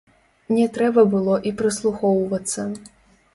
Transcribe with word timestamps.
Не 0.55 0.63
трэба 0.77 1.03
было 1.11 1.35
і 1.51 1.51
прыслухоўвацца. 1.61 2.67